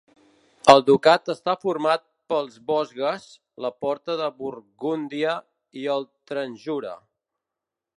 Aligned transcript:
El 0.71 0.79
ducat 0.87 1.29
està 1.33 1.55
format 1.65 2.03
pels 2.33 2.57
Vosges, 2.71 3.29
la 3.67 3.73
porta 3.87 4.19
de 4.25 4.33
Burgúndia 4.41 5.39
i 5.85 5.89
el 5.99 6.13
Transjura. 6.33 7.01